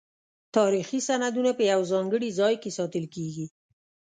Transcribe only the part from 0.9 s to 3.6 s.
سندونه په یو ځانګړي ځای کې ساتل کیږي.